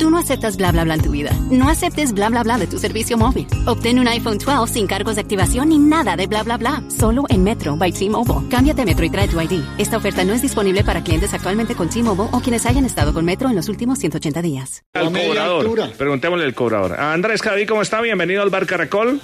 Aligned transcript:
Tú 0.00 0.08
no 0.08 0.16
aceptas 0.16 0.56
bla 0.56 0.72
bla 0.72 0.84
bla 0.84 0.94
en 0.94 1.02
tu 1.02 1.10
vida. 1.10 1.30
No 1.50 1.68
aceptes 1.68 2.14
bla 2.14 2.30
bla 2.30 2.42
bla 2.42 2.56
de 2.56 2.66
tu 2.66 2.78
servicio 2.78 3.18
móvil. 3.18 3.46
Obtén 3.66 3.98
un 3.98 4.08
iPhone 4.08 4.38
12 4.38 4.72
sin 4.72 4.86
cargos 4.86 5.16
de 5.16 5.20
activación 5.20 5.68
ni 5.68 5.78
nada 5.78 6.16
de 6.16 6.26
bla 6.26 6.42
bla 6.42 6.56
bla. 6.56 6.82
Solo 6.88 7.24
en 7.28 7.44
Metro 7.44 7.76
by 7.76 7.92
T-Mobile. 7.92 8.48
Cámbiate 8.48 8.80
a 8.80 8.84
Metro 8.86 9.04
y 9.04 9.10
trae 9.10 9.28
tu 9.28 9.38
ID. 9.38 9.62
Esta 9.76 9.98
oferta 9.98 10.24
no 10.24 10.32
es 10.32 10.40
disponible 10.40 10.84
para 10.84 11.04
clientes 11.04 11.34
actualmente 11.34 11.74
con 11.74 11.90
T-Mobile 11.90 12.30
o 12.32 12.40
quienes 12.40 12.64
hayan 12.64 12.86
estado 12.86 13.12
con 13.12 13.26
Metro 13.26 13.50
en 13.50 13.56
los 13.56 13.68
últimos 13.68 13.98
180 13.98 14.40
días. 14.40 14.82
Al 14.94 15.12
cobrador. 15.12 15.92
Preguntémosle 15.98 16.46
al 16.46 16.54
cobrador. 16.54 16.98
A 16.98 17.12
Andrés 17.12 17.42
Cavi, 17.42 17.66
¿cómo 17.66 17.82
está? 17.82 18.00
Bienvenido 18.00 18.40
al 18.40 18.48
Bar 18.48 18.64
Caracol. 18.64 19.20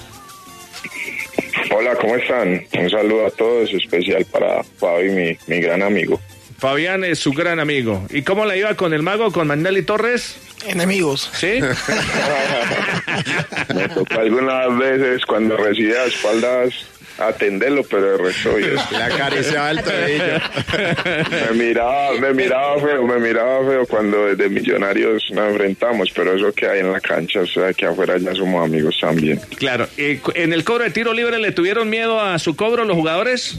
Hola, 1.74 1.96
¿cómo 1.98 2.16
están? 2.16 2.66
Un 2.78 2.90
saludo 2.90 3.24
a 3.24 3.30
todos, 3.30 3.72
especial 3.72 4.26
para 4.26 4.62
Fabi, 4.62 5.08
mi, 5.08 5.38
mi 5.46 5.58
gran 5.58 5.82
amigo. 5.82 6.20
Fabián 6.58 7.02
es 7.02 7.18
su 7.18 7.32
gran 7.32 7.60
amigo. 7.60 8.04
¿Y 8.10 8.22
cómo 8.22 8.44
le 8.44 8.58
iba 8.58 8.74
con 8.74 8.92
el 8.92 9.02
mago, 9.02 9.32
con 9.32 9.46
Magnelli 9.46 9.82
Torres? 9.82 10.38
Enemigos. 10.64 11.30
¿Sí? 11.34 11.60
Me 13.74 13.88
tocó 13.88 14.20
algunas 14.20 14.78
veces 14.78 15.24
cuando 15.26 15.56
recibía 15.56 16.02
a 16.02 16.06
espaldas 16.06 16.70
atenderlo, 17.18 17.82
pero 17.84 18.14
el 18.16 18.24
resto 18.26 18.58
yo- 18.58 18.74
Le 18.90 19.02
acariciaba 19.02 19.70
el 19.70 19.82
tobillo. 19.82 21.56
me 21.56 21.64
miraba, 21.66 22.12
me 22.20 22.32
miraba 22.34 22.78
feo, 22.80 23.06
me 23.06 23.18
miraba 23.18 23.66
feo 23.66 23.86
cuando 23.86 24.26
desde 24.26 24.50
Millonarios 24.50 25.24
nos 25.30 25.48
enfrentamos, 25.50 26.10
pero 26.14 26.36
eso 26.36 26.52
que 26.52 26.66
hay 26.68 26.80
en 26.80 26.92
la 26.92 27.00
cancha, 27.00 27.40
o 27.40 27.46
sea, 27.46 27.72
que 27.72 27.86
afuera 27.86 28.18
ya 28.18 28.34
somos 28.34 28.62
amigos 28.64 28.98
también. 29.00 29.40
Claro. 29.56 29.88
Eh, 29.96 30.20
¿En 30.34 30.52
el 30.52 30.62
cobro 30.64 30.84
de 30.84 30.90
tiro 30.90 31.14
libre 31.14 31.38
le 31.38 31.52
tuvieron 31.52 31.88
miedo 31.88 32.20
a 32.20 32.38
su 32.38 32.54
cobro 32.54 32.84
los 32.84 32.96
jugadores? 32.96 33.58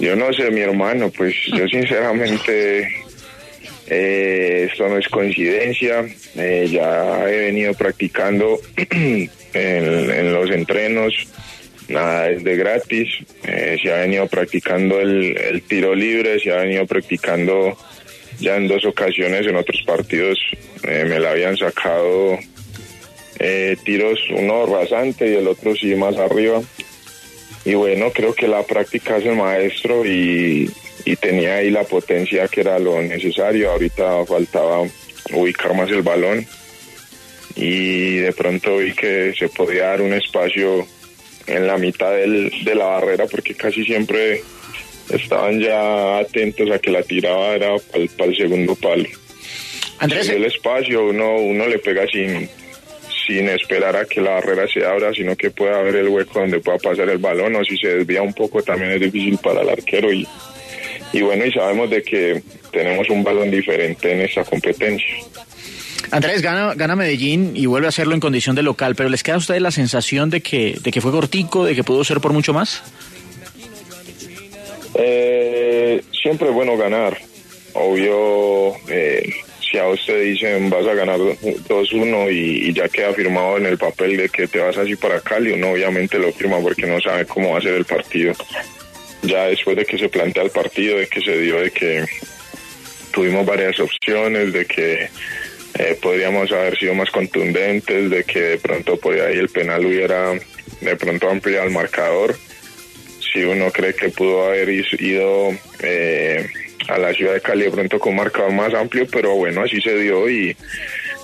Yo 0.00 0.16
no 0.16 0.32
sé, 0.32 0.50
mi 0.50 0.60
hermano, 0.62 1.10
pues 1.16 1.34
yo 1.56 1.68
sinceramente 1.68 3.04
eh, 3.88 4.68
esto 4.70 4.88
no 4.88 4.98
es 4.98 5.08
coincidencia. 5.08 6.04
Eh, 6.36 6.68
ya 6.70 7.28
he 7.28 7.38
venido 7.38 7.74
practicando 7.74 8.60
en, 9.52 10.32
los 10.32 10.50
entrenos, 10.50 11.14
nada 11.88 12.30
es 12.30 12.44
de 12.44 12.56
gratis. 12.56 13.08
Eh, 13.44 13.78
se 13.82 13.92
ha 13.92 13.98
venido 13.98 14.26
practicando 14.26 15.00
el, 15.00 15.36
el 15.36 15.62
tiro 15.62 15.94
libre, 15.94 16.40
se 16.40 16.52
ha 16.52 16.58
venido 16.58 16.86
practicando 16.86 17.76
ya 18.40 18.56
en 18.56 18.68
dos 18.68 18.84
ocasiones 18.84 19.46
en 19.46 19.56
otros 19.56 19.82
partidos. 19.86 20.38
eh, 20.82 21.04
me 21.08 21.18
la 21.18 21.30
habían 21.30 21.56
sacado 21.56 22.38
eh, 23.38 23.76
tiros, 23.84 24.18
uno 24.30 24.66
rasante 24.66 25.30
y 25.30 25.34
el 25.34 25.48
otro 25.48 25.74
sí 25.74 25.94
más 25.94 26.16
arriba. 26.16 26.60
Y 27.64 27.74
bueno, 27.74 28.10
creo 28.12 28.34
que 28.34 28.46
la 28.46 28.62
práctica 28.62 29.16
es 29.16 29.26
el 29.26 29.36
maestro 29.36 30.04
y, 30.04 30.70
y 31.06 31.16
tenía 31.16 31.54
ahí 31.56 31.70
la 31.70 31.84
potencia 31.84 32.46
que 32.48 32.60
era 32.60 32.78
lo 32.78 33.00
necesario. 33.00 33.70
Ahorita 33.70 34.26
faltaba 34.26 34.82
ubicar 35.32 35.72
más 35.74 35.88
el 35.90 36.02
balón 36.02 36.46
y 37.54 38.16
de 38.18 38.32
pronto 38.32 38.76
vi 38.78 38.92
que 38.92 39.32
se 39.38 39.48
podía 39.48 39.86
dar 39.86 40.02
un 40.02 40.12
espacio 40.12 40.86
en 41.46 41.66
la 41.66 41.78
mitad 41.78 42.12
del- 42.12 42.52
de 42.64 42.74
la 42.74 42.86
barrera 42.86 43.26
porque 43.26 43.54
casi 43.54 43.84
siempre 43.84 44.42
estaban 45.10 45.60
ya 45.60 46.18
atentos 46.18 46.70
a 46.70 46.78
que 46.78 46.90
la 46.90 47.02
tiraba 47.02 47.54
era 47.54 47.70
para 48.18 48.28
el 48.30 48.36
segundo 48.36 48.74
palo. 48.74 49.08
Andrés, 49.98 50.28
el 50.28 50.44
espacio 50.44 51.06
uno, 51.06 51.36
uno 51.36 51.66
le 51.68 51.78
pega 51.78 52.06
sin, 52.08 52.48
sin 53.26 53.48
esperar 53.48 53.96
a 53.96 54.04
que 54.04 54.20
la 54.20 54.32
barrera 54.32 54.66
se 54.68 54.84
abra, 54.84 55.14
sino 55.14 55.34
que 55.36 55.50
pueda 55.50 55.78
haber 55.78 55.96
el 55.96 56.08
hueco 56.08 56.40
donde 56.40 56.58
pueda 56.60 56.78
pasar 56.78 57.08
el 57.08 57.18
balón 57.18 57.54
o 57.56 57.64
si 57.64 57.76
se 57.78 57.96
desvía 57.98 58.20
un 58.22 58.34
poco 58.34 58.62
también 58.62 58.90
es 58.92 59.00
difícil 59.00 59.38
para 59.38 59.62
el 59.62 59.70
arquero 59.70 60.12
y, 60.12 60.26
y 61.12 61.22
bueno, 61.22 61.44
y 61.44 61.52
sabemos 61.52 61.90
de 61.90 62.02
que 62.02 62.42
tenemos 62.70 63.08
un 63.10 63.24
balón 63.24 63.50
diferente 63.50 64.12
en 64.12 64.20
esta 64.20 64.44
competencia. 64.44 65.16
Andrés 66.10 66.42
gana, 66.42 66.74
gana 66.74 66.94
Medellín 66.94 67.52
y 67.54 67.66
vuelve 67.66 67.86
a 67.86 67.88
hacerlo 67.88 68.14
en 68.14 68.20
condición 68.20 68.54
de 68.54 68.62
local, 68.62 68.94
pero 68.94 69.08
¿les 69.08 69.22
queda 69.22 69.36
a 69.36 69.38
ustedes 69.38 69.60
la 69.60 69.70
sensación 69.70 70.30
de 70.30 70.40
que, 70.40 70.76
de 70.80 70.90
que 70.90 71.00
fue 71.00 71.10
cortico, 71.10 71.64
de 71.64 71.74
que 71.74 71.82
pudo 71.84 72.04
ser 72.04 72.20
por 72.20 72.32
mucho 72.32 72.52
más? 72.52 72.82
Eh, 74.94 76.02
siempre 76.22 76.48
es 76.48 76.54
bueno 76.54 76.76
ganar. 76.76 77.18
Obvio, 77.74 78.74
eh, 78.88 79.30
si 79.60 79.78
a 79.78 79.88
usted 79.88 80.22
dicen 80.22 80.70
vas 80.70 80.86
a 80.86 80.94
ganar 80.94 81.18
2-1 81.18 82.32
y, 82.32 82.68
y 82.68 82.72
ya 82.72 82.88
queda 82.88 83.12
firmado 83.12 83.58
en 83.58 83.66
el 83.66 83.76
papel 83.76 84.16
de 84.16 84.28
que 84.28 84.46
te 84.46 84.58
vas 84.60 84.78
así 84.78 84.96
para 84.96 85.20
Cali, 85.20 85.52
uno 85.52 85.72
obviamente 85.72 86.18
lo 86.18 86.32
firma 86.32 86.60
porque 86.60 86.86
no 86.86 87.00
sabe 87.00 87.26
cómo 87.26 87.52
va 87.52 87.58
a 87.58 87.62
ser 87.62 87.74
el 87.74 87.84
partido. 87.84 88.32
Ya 89.26 89.46
después 89.46 89.76
de 89.76 89.84
que 89.84 89.98
se 89.98 90.08
plantea 90.08 90.44
el 90.44 90.50
partido, 90.50 90.98
de 90.98 91.06
que 91.06 91.20
se 91.20 91.38
dio, 91.38 91.60
de 91.60 91.70
que 91.70 92.04
tuvimos 93.12 93.44
varias 93.46 93.78
opciones, 93.80 94.52
de 94.52 94.66
que 94.66 95.08
eh, 95.78 95.98
podríamos 96.00 96.50
haber 96.52 96.78
sido 96.78 96.94
más 96.94 97.10
contundentes, 97.10 98.10
de 98.10 98.24
que 98.24 98.40
de 98.40 98.58
pronto 98.58 98.96
por 98.98 99.14
ahí 99.14 99.36
el 99.36 99.48
penal 99.48 99.84
hubiera 99.84 100.32
de 100.80 100.96
pronto 100.96 101.28
ampliado 101.28 101.66
el 101.66 101.72
marcador. 101.72 102.36
Si 103.32 103.42
uno 103.44 103.70
cree 103.70 103.94
que 103.94 104.08
pudo 104.10 104.46
haber 104.46 104.68
ido 104.70 105.50
eh, 105.80 106.48
a 106.88 106.98
la 106.98 107.12
ciudad 107.12 107.34
de 107.34 107.40
Cali 107.40 107.64
de 107.64 107.70
pronto 107.70 107.98
con 107.98 108.10
un 108.12 108.18
marcador 108.18 108.52
más 108.52 108.72
amplio, 108.74 109.06
pero 109.10 109.34
bueno, 109.34 109.62
así 109.62 109.80
se 109.80 109.96
dio 109.98 110.28
y, 110.30 110.56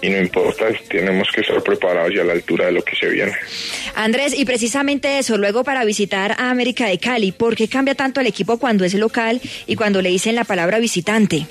y 0.02 0.10
no 0.10 0.18
importa, 0.18 0.66
tenemos 0.88 1.28
que 1.32 1.42
estar 1.42 1.62
preparados 1.62 2.12
y 2.12 2.18
a 2.18 2.24
la 2.24 2.32
altura 2.32 2.66
de 2.66 2.72
lo 2.72 2.82
que 2.82 2.96
se 2.96 3.08
viene. 3.08 3.32
Andrés, 3.94 4.34
y 4.36 4.44
precisamente 4.44 5.18
eso, 5.18 5.38
luego 5.38 5.62
para 5.62 5.84
visitar 5.84 6.32
a 6.32 6.50
América 6.50 6.86
de 6.86 6.98
Cali, 6.98 7.30
¿por 7.30 7.54
qué 7.54 7.68
cambia 7.68 7.94
tanto 7.94 8.20
el 8.20 8.26
equipo 8.26 8.58
cuando 8.58 8.84
es 8.84 8.94
local 8.94 9.40
y 9.66 9.76
cuando 9.76 10.02
le 10.02 10.08
dicen 10.08 10.34
la 10.34 10.42
palabra 10.44 10.80
visitante? 10.80 11.46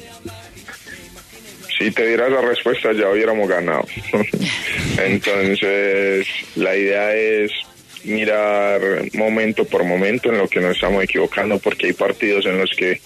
Si 1.79 1.91
te 1.91 2.05
diera 2.05 2.27
esa 2.27 2.41
respuesta 2.41 2.91
ya 2.91 3.09
hubiéramos 3.09 3.47
ganado. 3.47 3.87
Entonces, 5.03 6.27
la 6.55 6.75
idea 6.75 7.15
es 7.15 7.51
mirar 8.03 8.81
momento 9.13 9.63
por 9.63 9.85
momento 9.85 10.29
en 10.29 10.39
lo 10.39 10.47
que 10.49 10.59
nos 10.59 10.75
estamos 10.75 11.03
equivocando, 11.03 11.57
porque 11.59 11.87
hay 11.87 11.93
partidos 11.93 12.45
en 12.45 12.57
los 12.57 12.71
que 12.71 12.99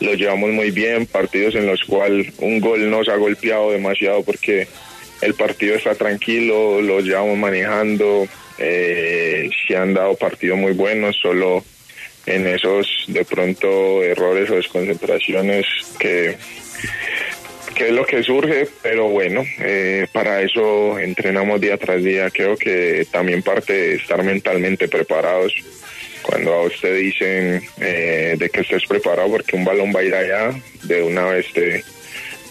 lo 0.00 0.14
llevamos 0.14 0.50
muy 0.50 0.70
bien, 0.70 1.06
partidos 1.06 1.54
en 1.54 1.66
los 1.66 1.82
cuales 1.84 2.32
un 2.38 2.60
gol 2.60 2.90
nos 2.90 3.08
ha 3.08 3.16
golpeado 3.16 3.72
demasiado 3.72 4.22
porque 4.22 4.68
el 5.20 5.34
partido 5.34 5.74
está 5.74 5.94
tranquilo, 5.94 6.80
lo 6.80 7.00
llevamos 7.00 7.36
manejando, 7.36 8.26
eh, 8.58 9.50
se 9.66 9.76
han 9.76 9.94
dado 9.94 10.14
partidos 10.14 10.58
muy 10.58 10.72
buenos, 10.72 11.16
solo 11.20 11.64
en 12.26 12.46
esos 12.46 13.04
de 13.08 13.24
pronto 13.24 14.02
errores 14.02 14.50
o 14.50 14.56
desconcentraciones 14.56 15.66
que 15.98 16.36
que 17.78 17.88
es 17.88 17.92
lo 17.92 18.04
que 18.04 18.24
surge, 18.24 18.66
pero 18.82 19.08
bueno, 19.08 19.44
eh, 19.60 20.08
para 20.12 20.42
eso 20.42 20.98
entrenamos 20.98 21.60
día 21.60 21.76
tras 21.76 22.02
día. 22.02 22.28
Creo 22.28 22.56
que 22.56 23.06
también 23.10 23.42
parte 23.42 23.72
de 23.72 23.94
estar 23.94 24.20
mentalmente 24.24 24.88
preparados. 24.88 25.54
Cuando 26.22 26.52
a 26.52 26.62
usted 26.62 26.96
dicen 26.96 27.62
eh, 27.80 28.36
de 28.38 28.50
que 28.50 28.60
estés 28.60 28.84
preparado 28.86 29.30
porque 29.30 29.56
un 29.56 29.64
balón 29.64 29.92
va 29.94 30.00
a 30.00 30.04
ir 30.04 30.14
allá, 30.14 30.50
de 30.82 31.02
una 31.02 31.26
vez 31.26 31.52
te, 31.52 31.82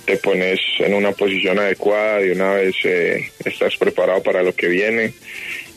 te 0.05 0.17
pones 0.17 0.59
en 0.79 0.93
una 0.93 1.11
posición 1.11 1.59
adecuada, 1.59 2.19
de 2.19 2.31
una 2.31 2.53
vez 2.53 2.75
eh, 2.85 3.29
estás 3.45 3.75
preparado 3.77 4.23
para 4.23 4.43
lo 4.43 4.53
que 4.53 4.67
viene. 4.67 5.13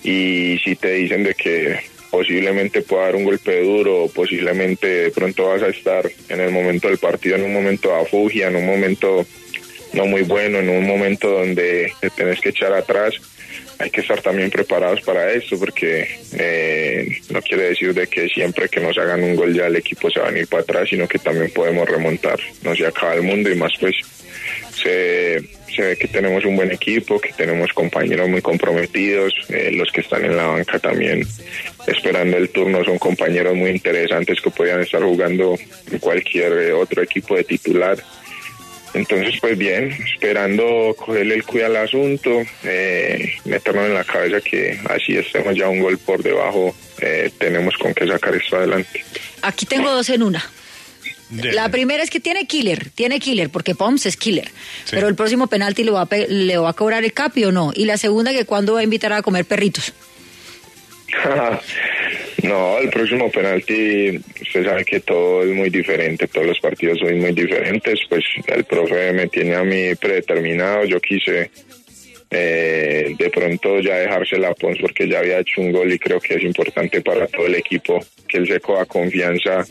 Y 0.03 0.59
si 0.65 0.77
te 0.77 0.93
dicen 0.93 1.25
de 1.25 1.35
que 1.35 1.81
posiblemente 2.11 2.83
pueda 2.83 3.05
dar 3.05 3.17
un 3.17 3.25
golpe 3.25 3.63
duro, 3.63 4.09
posiblemente 4.15 4.87
de 4.87 5.11
pronto 5.11 5.49
vas 5.49 5.63
a 5.63 5.69
estar 5.69 6.11
en 6.29 6.41
el 6.41 6.51
momento 6.51 6.89
del 6.89 6.99
partido, 6.99 7.37
en 7.37 7.45
un 7.45 7.53
momento 7.53 7.89
de 7.89 8.01
afugia, 8.01 8.49
en 8.49 8.57
un 8.57 8.67
momento 8.67 9.27
no 9.93 10.07
muy 10.07 10.23
bueno, 10.23 10.59
en 10.59 10.69
un 10.69 10.87
momento 10.87 11.31
donde 11.31 11.93
te 12.01 12.11
tenés 12.11 12.41
que 12.41 12.51
echar 12.51 12.73
atrás, 12.73 13.15
hay 13.81 13.91
que 13.91 14.03
estar 14.03 14.21
también 14.21 14.51
preparados 14.51 15.01
para 15.01 15.33
esto, 15.33 15.59
porque 15.59 16.07
eh, 16.35 17.19
no 17.31 17.41
quiere 17.41 17.71
decir 17.71 17.95
de 17.95 18.07
que 18.07 18.29
siempre 18.29 18.69
que 18.69 18.79
nos 18.79 18.99
hagan 18.99 19.23
un 19.23 19.35
gol 19.35 19.55
ya 19.55 19.67
el 19.67 19.77
equipo 19.77 20.11
se 20.11 20.21
va 20.21 20.29
a 20.29 20.39
ir 20.39 20.47
para 20.47 20.63
atrás, 20.63 20.89
sino 20.91 21.09
que 21.09 21.19
también 21.19 21.51
podemos 21.51 21.89
remontar, 21.89 22.39
no 22.63 22.75
se 22.77 22.87
acaba 22.87 23.15
el 23.15 23.23
mundo 23.23 23.51
y 23.51 23.55
más 23.55 23.73
pues 23.81 23.97
se, 24.83 25.41
ve 25.79 25.97
que 25.97 26.09
tenemos 26.09 26.45
un 26.45 26.57
buen 26.57 26.71
equipo, 26.71 27.19
que 27.19 27.33
tenemos 27.33 27.73
compañeros 27.73 28.29
muy 28.29 28.43
comprometidos, 28.43 29.33
eh, 29.49 29.71
los 29.73 29.91
que 29.91 30.03
están 30.03 30.27
en 30.27 30.37
la 30.37 30.47
banca 30.47 30.79
también 30.79 31.27
esperando 31.87 32.37
el 32.37 32.51
turno 32.51 32.85
son 32.85 32.99
compañeros 32.99 33.55
muy 33.57 33.71
interesantes 33.71 34.41
que 34.41 34.51
podrían 34.51 34.81
estar 34.81 35.03
jugando 35.03 35.57
en 35.91 35.99
cualquier 35.99 36.53
eh, 36.53 36.73
otro 36.73 37.03
equipo 37.03 37.35
de 37.35 37.45
titular. 37.45 37.97
Entonces, 38.93 39.35
pues 39.41 39.57
bien, 39.57 39.93
esperando 40.13 40.95
cogerle 40.97 41.35
el 41.37 41.45
cuidado 41.45 41.77
al 41.79 41.85
asunto, 41.85 42.31
eh, 42.65 43.35
meternos 43.45 43.87
en 43.87 43.95
la 43.95 44.03
cabeza 44.05 44.41
que 44.41 44.79
así 44.89 45.17
estemos 45.17 45.55
ya 45.57 45.69
un 45.69 45.81
gol 45.81 45.97
por 45.99 46.23
debajo, 46.23 46.75
eh, 47.01 47.31
tenemos 47.39 47.77
con 47.77 47.95
qué 47.95 48.07
sacar 48.09 48.35
esto 48.35 48.57
adelante. 48.57 49.05
Aquí 49.43 49.65
tengo 49.67 49.91
dos 49.93 50.11
en 50.11 50.23
una. 50.25 50.45
La 51.31 51.69
primera 51.69 52.03
es 52.03 52.11
que 52.11 52.19
tiene 52.19 52.47
killer, 52.49 52.91
tiene 52.91 53.21
killer, 53.21 53.51
porque 53.51 53.77
Poms 53.77 54.05
es 54.07 54.17
killer. 54.17 54.51
Pero 54.91 55.07
el 55.07 55.15
próximo 55.15 55.47
penalti 55.47 55.85
le 55.85 55.93
va, 55.93 56.01
a 56.01 56.07
pe- 56.07 56.27
le 56.29 56.59
va 56.59 56.71
a 56.71 56.73
cobrar 56.73 57.05
el 57.05 57.13
capi 57.13 57.45
o 57.45 57.53
no. 57.53 57.71
Y 57.73 57.85
la 57.85 57.97
segunda, 57.97 58.33
que 58.33 58.45
cuando 58.45 58.75
va 58.75 58.81
a 58.81 58.83
invitar 58.83 59.13
a 59.13 59.23
comer 59.23 59.45
perritos. 59.45 59.93
no, 62.43 62.79
el 62.79 62.91
próximo 62.91 63.31
penalti, 63.31 64.19
usted 64.41 64.65
sabe 64.65 64.85
que 64.85 65.01
todo 65.01 65.43
es 65.43 65.51
muy 65.51 65.71
diferente, 65.71 66.29
todos 66.29 66.47
los 66.47 66.61
partidos 66.61 66.99
son 66.99 67.19
muy 67.19 67.33
diferentes, 67.33 68.01
pues 68.09 68.25
el 68.47 68.65
profe 68.65 69.13
me 69.13 69.29
tiene 69.29 69.55
a 69.55 69.65
mí 69.65 69.95
predeterminado, 69.95 70.85
yo 70.85 71.01
quise 71.01 71.51
eh, 72.31 73.15
de 73.19 73.31
pronto 73.31 73.81
ya 73.81 73.97
dejársela 73.97 74.51
a 74.51 74.55
Pons 74.55 74.79
porque 74.81 75.09
ya 75.09 75.19
había 75.19 75.41
hecho 75.41 75.61
un 75.61 75.73
gol 75.73 75.93
y 75.93 75.99
creo 75.99 76.21
que 76.21 76.35
es 76.35 76.45
importante 76.45 77.01
para 77.01 77.27
todo 77.27 77.47
el 77.47 77.57
equipo 77.57 77.99
que 78.29 78.39
él 78.39 78.47
se 78.47 78.61
coja 78.61 78.85
confianza 78.87 79.65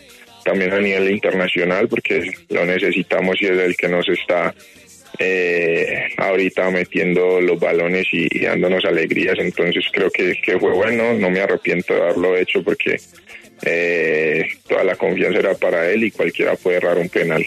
también 0.43 0.73
a 0.73 0.79
nivel 0.79 1.09
internacional 1.09 1.87
porque 1.87 2.31
lo 2.49 2.65
necesitamos 2.65 3.41
y 3.41 3.45
es 3.45 3.57
el 3.57 3.77
que 3.77 3.87
nos 3.87 4.09
está 4.09 4.53
eh, 5.19 6.09
ahorita 6.17 6.71
metiendo 6.71 7.41
los 7.41 7.59
balones 7.59 8.07
y, 8.11 8.27
y 8.31 8.45
dándonos 8.45 8.85
alegrías. 8.85 9.37
Entonces 9.37 9.85
creo 9.91 10.09
que, 10.09 10.33
que 10.41 10.57
fue 10.57 10.71
bueno, 10.71 11.13
no 11.13 11.29
me 11.29 11.41
arrepiento 11.41 11.93
de 11.93 12.01
haberlo 12.01 12.37
hecho 12.37 12.63
porque 12.63 12.99
eh, 13.63 14.47
toda 14.67 14.83
la 14.83 14.95
confianza 14.95 15.39
era 15.39 15.53
para 15.55 15.89
él 15.89 16.03
y 16.03 16.11
cualquiera 16.11 16.55
puede 16.55 16.77
errar 16.77 16.97
un 16.97 17.09
penal. 17.09 17.45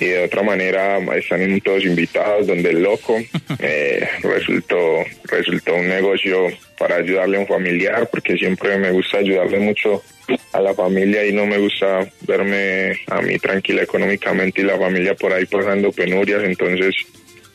Y 0.00 0.06
de 0.06 0.24
otra 0.24 0.42
manera 0.42 0.98
están 1.16 1.60
todos 1.60 1.84
invitados 1.84 2.46
donde 2.46 2.70
el 2.70 2.82
loco 2.82 3.18
eh, 3.58 4.08
resultó, 4.22 5.04
resultó 5.24 5.74
un 5.74 5.88
negocio 5.88 6.46
para 6.78 6.96
ayudarle 6.96 7.36
a 7.36 7.40
un 7.40 7.46
familiar 7.46 8.08
porque 8.10 8.36
siempre 8.36 8.78
me 8.78 8.92
gusta 8.92 9.18
ayudarle 9.18 9.58
mucho 9.58 10.02
a 10.52 10.60
la 10.60 10.74
familia 10.74 11.26
y 11.26 11.32
no 11.32 11.46
me 11.46 11.58
gusta 11.58 12.06
verme 12.26 13.00
a 13.06 13.20
mí 13.22 13.38
tranquila 13.38 13.82
económicamente 13.82 14.60
y 14.60 14.64
la 14.64 14.78
familia 14.78 15.14
por 15.14 15.32
ahí 15.32 15.46
pasando 15.46 15.90
penurias, 15.90 16.44
entonces 16.44 16.94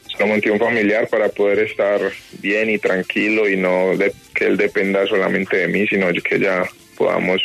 solo 0.07 0.27
monté 0.27 0.51
un 0.51 0.59
familiar 0.59 1.07
para 1.07 1.29
poder 1.29 1.59
estar 1.59 1.99
bien 2.39 2.69
y 2.69 2.77
tranquilo 2.77 3.47
y 3.47 3.57
no 3.57 3.95
de, 3.95 4.11
que 4.33 4.45
él 4.45 4.57
dependa 4.57 5.05
solamente 5.07 5.57
de 5.57 5.67
mí, 5.67 5.87
sino 5.87 6.11
que 6.13 6.39
ya 6.39 6.65
podamos 6.97 7.41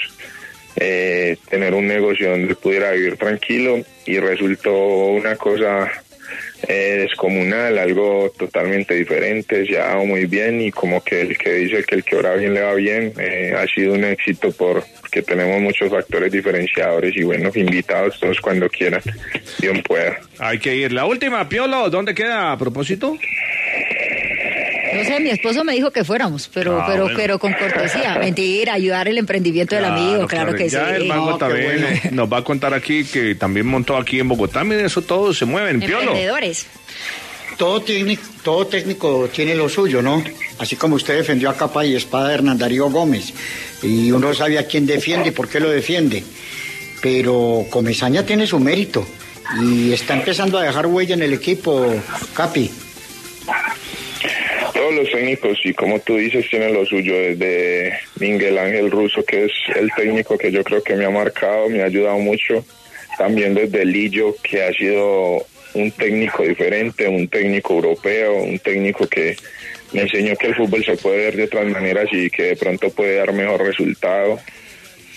eh, 0.76 1.36
tener 1.48 1.74
un 1.74 1.86
negocio 1.86 2.30
donde 2.30 2.54
pudiera 2.54 2.92
vivir 2.92 3.16
tranquilo 3.16 3.80
y 4.06 4.18
resultó 4.18 4.72
una 4.72 5.36
cosa 5.36 5.90
eh, 6.66 6.98
descomunal, 7.00 7.78
algo 7.78 8.32
totalmente 8.36 8.94
diferente, 8.94 9.64
se 9.66 9.78
ha 9.78 9.88
dado 9.88 10.04
muy 10.04 10.26
bien 10.26 10.60
y 10.60 10.70
como 10.70 11.02
que 11.02 11.22
el 11.22 11.38
que 11.38 11.52
dice 11.52 11.84
que 11.84 11.94
el 11.94 12.04
que 12.04 12.16
ora 12.16 12.34
bien 12.34 12.54
le 12.54 12.60
va 12.60 12.74
bien, 12.74 13.12
eh, 13.18 13.54
ha 13.56 13.66
sido 13.66 13.94
un 13.94 14.04
éxito 14.04 14.50
por, 14.52 14.84
porque 15.00 15.22
tenemos 15.22 15.60
muchos 15.60 15.90
factores 15.90 16.30
diferenciadores 16.30 17.16
y 17.16 17.22
bueno, 17.22 17.50
invitados 17.54 18.18
todos 18.20 18.40
cuando 18.40 18.68
quieran, 18.68 19.00
bien 19.60 19.82
pueda. 19.82 20.18
Hay 20.38 20.58
que 20.58 20.74
ir. 20.74 20.92
La 20.92 21.06
última, 21.06 21.48
Piolo, 21.48 21.90
¿dónde 21.90 22.14
queda 22.14 22.52
a 22.52 22.58
propósito? 22.58 23.16
No 24.94 25.04
sé, 25.04 25.20
mi 25.20 25.30
esposo 25.30 25.64
me 25.64 25.72
dijo 25.74 25.90
que 25.90 26.04
fuéramos, 26.04 26.48
pero, 26.52 26.80
Ah, 26.80 26.86
pero, 26.88 27.02
bueno. 27.04 27.16
pero 27.18 27.38
con 27.38 27.52
cortesía. 27.52 28.16
Mentira, 28.18 28.74
ayudar 28.74 29.08
el 29.08 29.18
emprendimiento 29.18 29.74
del 29.74 29.84
amigo, 29.84 30.26
claro, 30.26 30.54
que 30.54 30.68
ya 30.68 30.88
sí. 30.88 30.94
el 30.96 31.04
Mago 31.06 31.30
No, 31.32 31.38
también 31.38 31.80
bueno. 31.80 32.00
nos 32.12 32.32
va 32.32 32.38
a 32.38 32.44
contar 32.44 32.74
aquí 32.74 33.04
que 33.04 33.34
también 33.34 33.66
montó 33.66 33.96
aquí 33.96 34.18
en 34.20 34.28
Bogotá. 34.28 34.64
Mire, 34.64 34.84
eso 34.84 35.02
todos 35.02 35.36
se 35.38 35.44
mueven, 35.44 35.80
Piolo. 35.80 36.00
Emprendedores. 36.02 36.66
Todo 37.56 37.80
técnico, 37.82 38.22
todo 38.44 38.66
técnico 38.68 39.28
tiene 39.32 39.54
lo 39.56 39.68
suyo, 39.68 40.00
¿no? 40.00 40.22
Así 40.60 40.76
como 40.76 40.94
usted 40.94 41.16
defendió 41.16 41.50
a 41.50 41.56
capa 41.56 41.84
y 41.84 41.96
espada 41.96 42.28
a 42.28 42.34
Hernán 42.34 42.56
Darío 42.58 42.88
Gómez. 42.88 43.32
Y 43.82 44.12
uno 44.12 44.32
sabe 44.32 44.58
a 44.58 44.66
quién 44.66 44.86
defiende 44.86 45.28
y 45.30 45.32
por 45.32 45.48
qué 45.48 45.58
lo 45.58 45.68
defiende. 45.68 46.22
Pero 47.02 47.66
Comesaña 47.70 48.24
tiene 48.24 48.46
su 48.46 48.58
mérito. 48.58 49.06
Y 49.62 49.92
está 49.92 50.14
empezando 50.14 50.58
a 50.58 50.62
dejar 50.62 50.86
huella 50.86 51.14
en 51.14 51.22
el 51.22 51.32
equipo, 51.32 51.94
Capi. 52.34 52.70
Los 54.90 55.10
técnicos, 55.10 55.58
y 55.64 55.74
como 55.74 56.00
tú 56.00 56.16
dices, 56.16 56.48
tienen 56.48 56.72
lo 56.72 56.84
suyo, 56.84 57.14
desde 57.14 57.98
Miguel 58.18 58.58
Ángel 58.58 58.90
Russo, 58.90 59.24
que 59.24 59.44
es 59.44 59.52
el 59.76 59.90
técnico 59.96 60.36
que 60.36 60.50
yo 60.50 60.64
creo 60.64 60.82
que 60.82 60.96
me 60.96 61.04
ha 61.04 61.10
marcado, 61.10 61.68
me 61.68 61.82
ha 61.82 61.86
ayudado 61.86 62.18
mucho, 62.18 62.64
también 63.16 63.54
desde 63.54 63.84
Lillo, 63.84 64.34
que 64.42 64.62
ha 64.62 64.72
sido 64.72 65.46
un 65.74 65.90
técnico 65.92 66.42
diferente, 66.42 67.06
un 67.06 67.28
técnico 67.28 67.74
europeo, 67.74 68.34
un 68.42 68.58
técnico 68.58 69.06
que 69.06 69.36
me 69.92 70.02
enseñó 70.02 70.36
que 70.36 70.48
el 70.48 70.54
fútbol 70.54 70.84
se 70.84 70.96
puede 70.96 71.18
ver 71.18 71.36
de 71.36 71.44
otras 71.44 71.66
maneras 71.66 72.06
y 72.12 72.30
que 72.30 72.44
de 72.44 72.56
pronto 72.56 72.90
puede 72.90 73.16
dar 73.16 73.32
mejor 73.32 73.62
resultado, 73.62 74.38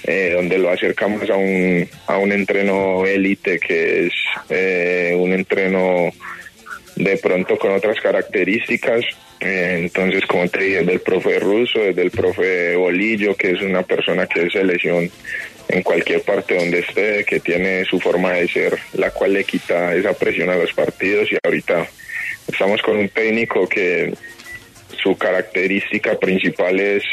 eh, 0.04 0.32
donde 0.34 0.58
lo 0.58 0.70
acercamos 0.70 1.30
a 1.30 1.36
un, 1.36 1.88
a 2.08 2.18
un 2.18 2.32
entreno 2.32 3.06
élite, 3.06 3.60
que 3.60 4.08
es 4.08 4.14
eh, 4.50 5.16
un 5.18 5.34
entreno 5.34 6.12
de 7.04 7.18
pronto 7.18 7.58
con 7.58 7.72
otras 7.72 8.00
características. 8.00 9.04
Eh, 9.40 9.78
entonces, 9.80 10.26
como 10.26 10.48
te 10.48 10.64
dije, 10.64 10.84
del 10.84 11.00
profe 11.00 11.40
ruso, 11.40 11.80
desde 11.80 12.04
el 12.04 12.12
profe 12.12 12.76
Bolillo, 12.76 13.36
que 13.36 13.52
es 13.52 13.62
una 13.62 13.82
persona 13.82 14.28
que 14.28 14.44
es 14.44 14.54
selección 14.54 15.10
en 15.68 15.84
cualquier 15.84 16.22
parte 16.22 16.56
donde 16.56 16.80
esté, 16.80 17.24
que 17.26 17.40
tiene 17.40 17.86
su 17.86 18.00
forma 18.00 18.34
de 18.34 18.48
ser, 18.48 18.78
la 18.94 19.10
cual 19.12 19.34
le 19.34 19.44
quita 19.44 19.96
esa 19.96 20.14
presión 20.14 20.50
a 20.50 20.56
los 20.56 20.74
partidos 20.74 21.32
y 21.32 21.38
ahorita 21.44 21.88
estamos 22.48 22.82
con 22.82 22.98
un 22.98 23.10
técnico 23.10 23.68
que 23.68 24.14
su 25.02 25.18
característica 25.18 26.20
principal 26.20 26.80
es 26.80 27.04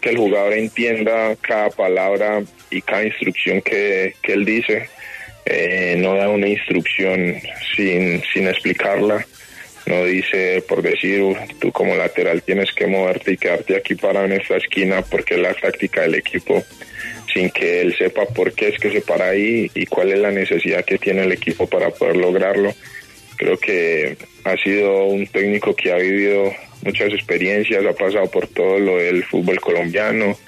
que 0.00 0.10
el 0.10 0.16
jugador 0.16 0.54
entienda 0.54 1.36
cada 1.40 1.70
palabra 1.70 2.42
y 2.70 2.82
cada 2.82 3.04
instrucción 3.04 3.62
que, 3.62 4.14
que 4.20 4.32
él 4.32 4.44
dice. 4.44 4.88
Eh, 5.44 5.96
no 5.98 6.14
da 6.14 6.28
una 6.28 6.48
instrucción 6.48 7.36
sin, 7.76 8.22
sin 8.32 8.48
explicarla. 8.48 9.26
No 9.86 10.04
dice, 10.04 10.62
por 10.68 10.80
decir, 10.82 11.20
"Uh, 11.22 11.36
tú 11.58 11.72
como 11.72 11.96
lateral 11.96 12.42
tienes 12.42 12.70
que 12.72 12.86
moverte 12.86 13.32
y 13.32 13.36
quedarte 13.36 13.76
aquí 13.76 13.96
parado 13.96 14.26
en 14.26 14.32
esta 14.32 14.56
esquina 14.56 15.02
porque 15.02 15.34
es 15.34 15.40
la 15.40 15.54
táctica 15.54 16.02
del 16.02 16.14
equipo, 16.14 16.62
sin 17.34 17.50
que 17.50 17.80
él 17.80 17.94
sepa 17.98 18.24
por 18.26 18.52
qué 18.52 18.68
es 18.68 18.78
que 18.78 18.92
se 18.92 19.00
para 19.00 19.30
ahí 19.30 19.68
y 19.74 19.86
cuál 19.86 20.12
es 20.12 20.20
la 20.20 20.30
necesidad 20.30 20.84
que 20.84 20.98
tiene 20.98 21.24
el 21.24 21.32
equipo 21.32 21.66
para 21.66 21.90
poder 21.90 22.16
lograrlo. 22.16 22.72
Creo 23.36 23.58
que 23.58 24.16
ha 24.44 24.56
sido 24.58 25.06
un 25.06 25.26
técnico 25.26 25.74
que 25.74 25.92
ha 25.92 25.96
vivido 25.96 26.52
muchas 26.82 27.12
experiencias, 27.12 27.84
ha 27.84 27.92
pasado 27.92 28.30
por 28.30 28.46
todo 28.46 28.78
lo 28.78 28.98
del 28.98 29.24
fútbol 29.24 29.60
colombiano, 29.60 30.38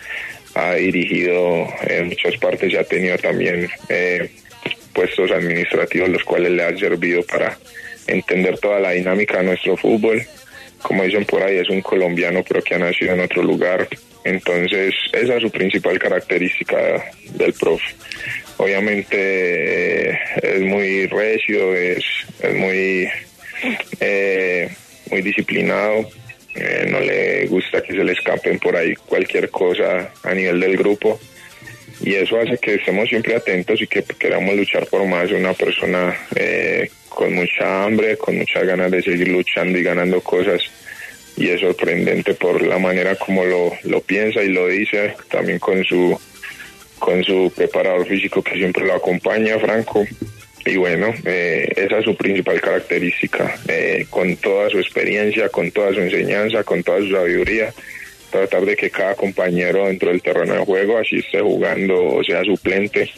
ha 0.54 0.74
dirigido 0.74 1.66
en 1.88 2.06
muchas 2.06 2.36
partes 2.36 2.72
y 2.72 2.76
ha 2.76 2.84
tenido 2.84 3.18
también 3.18 3.68
eh, 3.88 4.30
puestos 4.94 5.30
administrativos 5.30 6.08
los 6.08 6.24
cuales 6.24 6.52
le 6.52 6.64
han 6.64 6.78
servido 6.78 7.22
para 7.24 7.58
entender 8.06 8.58
toda 8.58 8.80
la 8.80 8.92
dinámica 8.92 9.38
de 9.38 9.44
nuestro 9.44 9.76
fútbol. 9.76 10.22
Como 10.82 11.02
dicen 11.02 11.24
por 11.24 11.42
ahí, 11.42 11.56
es 11.56 11.68
un 11.68 11.80
colombiano 11.82 12.42
pero 12.46 12.62
que 12.62 12.74
ha 12.74 12.78
nacido 12.78 13.14
en 13.14 13.20
otro 13.20 13.42
lugar. 13.42 13.88
Entonces, 14.24 14.94
esa 15.12 15.36
es 15.36 15.42
su 15.42 15.50
principal 15.50 15.98
característica 15.98 17.04
del 17.32 17.52
profe. 17.52 17.94
Obviamente 18.56 19.16
eh, 20.10 20.18
es 20.42 20.60
muy 20.60 21.06
recio, 21.06 21.74
es, 21.74 22.04
es 22.40 22.54
muy, 22.54 23.08
eh, 24.00 24.68
muy 25.10 25.22
disciplinado, 25.22 26.08
eh, 26.54 26.86
no 26.88 27.00
le 27.00 27.46
gusta 27.46 27.82
que 27.82 27.92
se 27.92 28.04
le 28.04 28.12
escapen 28.12 28.58
por 28.60 28.76
ahí 28.76 28.94
cualquier 28.94 29.50
cosa 29.50 30.12
a 30.22 30.34
nivel 30.34 30.60
del 30.60 30.76
grupo 30.76 31.18
y 32.00 32.14
eso 32.14 32.38
hace 32.38 32.58
que 32.58 32.74
estemos 32.74 33.08
siempre 33.08 33.36
atentos 33.36 33.80
y 33.80 33.86
que 33.86 34.02
queramos 34.02 34.54
luchar 34.56 34.86
por 34.86 35.06
más. 35.06 35.30
Una 35.30 35.54
persona 35.54 36.16
eh, 36.34 36.90
con 37.08 37.34
mucha 37.34 37.84
hambre, 37.84 38.16
con 38.16 38.36
muchas 38.36 38.64
ganas 38.64 38.90
de 38.90 39.02
seguir 39.02 39.28
luchando 39.28 39.78
y 39.78 39.82
ganando 39.82 40.20
cosas. 40.20 40.62
Y 41.36 41.48
es 41.48 41.60
sorprendente 41.60 42.34
por 42.34 42.62
la 42.62 42.78
manera 42.78 43.16
como 43.16 43.44
lo, 43.44 43.72
lo 43.84 44.00
piensa 44.00 44.42
y 44.42 44.48
lo 44.48 44.68
dice, 44.68 45.14
también 45.30 45.58
con 45.58 45.84
su 45.84 46.18
con 46.98 47.22
su 47.22 47.52
preparador 47.54 48.06
físico 48.06 48.42
que 48.42 48.54
siempre 48.54 48.86
lo 48.86 48.94
acompaña, 48.94 49.58
Franco. 49.58 50.06
Y 50.64 50.76
bueno, 50.76 51.12
eh, 51.24 51.68
esa 51.76 51.98
es 51.98 52.04
su 52.04 52.16
principal 52.16 52.60
característica, 52.60 53.54
eh, 53.68 54.06
con 54.08 54.36
toda 54.36 54.70
su 54.70 54.78
experiencia, 54.78 55.50
con 55.50 55.70
toda 55.70 55.92
su 55.92 56.00
enseñanza, 56.00 56.64
con 56.64 56.82
toda 56.82 57.00
su 57.00 57.10
sabiduría, 57.10 57.74
tratar 58.34 58.64
de 58.64 58.74
que 58.74 58.90
cada 58.90 59.14
compañero 59.14 59.86
dentro 59.86 60.10
del 60.10 60.20
terreno 60.20 60.54
de 60.54 60.64
juego, 60.64 60.98
así 60.98 61.18
esté 61.18 61.40
jugando 61.40 61.94
o 62.16 62.24
sea 62.24 62.42
suplente, 62.42 63.08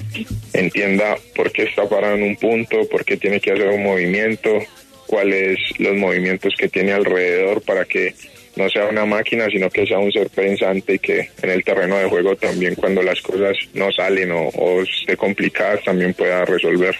entienda 0.52 1.16
por 1.34 1.50
qué 1.50 1.62
está 1.62 1.88
parado 1.88 2.16
en 2.16 2.22
un 2.22 2.36
punto, 2.36 2.86
por 2.90 3.02
qué 3.02 3.16
tiene 3.16 3.40
que 3.40 3.52
hacer 3.52 3.68
un 3.68 3.82
movimiento, 3.82 4.58
cuáles 5.06 5.58
los 5.78 5.96
movimientos 5.96 6.52
que 6.58 6.68
tiene 6.68 6.92
alrededor 6.92 7.62
para 7.62 7.86
que 7.86 8.14
no 8.56 8.68
sea 8.68 8.88
una 8.88 9.06
máquina, 9.06 9.48
sino 9.48 9.70
que 9.70 9.86
sea 9.86 9.98
un 9.98 10.12
ser 10.12 10.28
pensante 10.28 10.94
y 10.94 10.98
que 10.98 11.30
en 11.42 11.50
el 11.50 11.64
terreno 11.64 11.96
de 11.96 12.10
juego 12.10 12.36
también 12.36 12.74
cuando 12.74 13.02
las 13.02 13.20
cosas 13.22 13.56
no 13.72 13.90
salen 13.92 14.32
o, 14.32 14.48
o 14.48 14.82
esté 14.82 15.16
complicadas 15.16 15.82
también 15.82 16.12
pueda 16.12 16.44
resolver. 16.44 16.94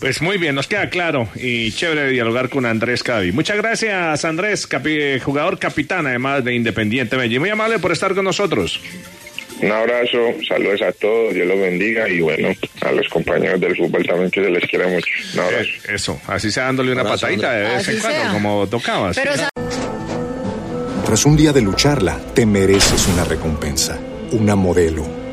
Pues 0.00 0.22
muy 0.22 0.38
bien, 0.38 0.54
nos 0.54 0.66
queda 0.66 0.88
claro 0.88 1.28
y 1.34 1.72
chévere 1.72 2.08
dialogar 2.10 2.48
con 2.48 2.64
Andrés 2.64 3.02
Cavi. 3.02 3.32
Muchas 3.32 3.58
gracias, 3.58 4.24
Andrés, 4.24 4.66
jugador 5.22 5.58
capitán, 5.58 6.06
además 6.06 6.42
de 6.42 6.54
Independiente 6.54 7.16
Medellín. 7.16 7.40
Muy 7.40 7.50
amable 7.50 7.78
por 7.78 7.92
estar 7.92 8.14
con 8.14 8.24
nosotros. 8.24 8.80
Un 9.60 9.70
abrazo, 9.70 10.18
saludos 10.48 10.80
a 10.80 10.92
todos, 10.92 11.34
Dios 11.34 11.46
los 11.46 11.60
bendiga 11.60 12.08
y 12.08 12.22
bueno, 12.22 12.48
a 12.80 12.92
los 12.92 13.06
compañeros 13.10 13.60
del 13.60 13.76
fútbol 13.76 14.06
también 14.06 14.30
que 14.30 14.42
se 14.42 14.48
les 14.48 14.64
quiere 14.66 14.86
mucho. 14.86 15.10
Un 15.34 15.40
abrazo. 15.40 15.64
Eh, 15.64 15.94
eso, 15.94 16.20
así 16.26 16.50
sea 16.50 16.64
dándole 16.64 16.92
una 16.92 17.04
patadita 17.04 17.52
de 17.52 17.62
vez 17.64 17.88
en 17.88 17.98
cuando, 18.00 18.32
como 18.32 18.66
tocabas. 18.68 19.20
Tras 21.04 21.26
un 21.26 21.36
día 21.36 21.52
de 21.52 21.60
lucharla, 21.60 22.18
te 22.34 22.46
mereces 22.46 23.06
una 23.08 23.24
recompensa, 23.24 23.98
una 24.32 24.56
modelo, 24.56 25.19